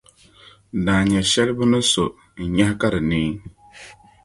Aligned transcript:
daanya 0.85 1.21
shɛli 1.31 1.53
bɛ 1.57 1.65
ni 1.71 1.79
so 1.91 2.03
n-nyahi 2.41 2.73
ka 2.79 2.87
di 2.93 2.99
neei. 3.09 3.31